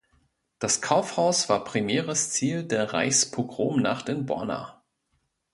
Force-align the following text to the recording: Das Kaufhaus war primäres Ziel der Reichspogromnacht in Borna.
Das 0.57 0.81
Kaufhaus 0.81 1.47
war 1.47 1.63
primäres 1.63 2.31
Ziel 2.31 2.63
der 2.63 2.91
Reichspogromnacht 2.91 4.09
in 4.09 4.25
Borna. 4.25 4.81